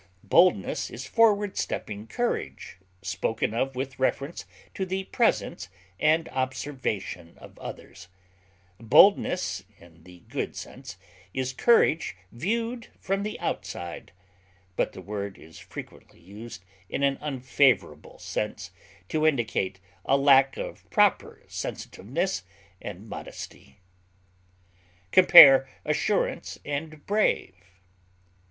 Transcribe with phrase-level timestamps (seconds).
[0.23, 7.59] Boldness is forward stepping courage, spoken of with reference to the presence and observation of
[7.59, 8.07] others;
[8.79, 10.97] boldness, in the good sense,
[11.35, 14.11] is courage viewed from the outside;
[14.75, 18.71] but the word is frequently used in an unfavorable sense
[19.07, 22.41] to indicate a lack of proper sensitiveness
[22.81, 23.77] and modesty.
[25.11, 26.57] Compare ASSURANCE;
[27.05, 27.53] BRAVE.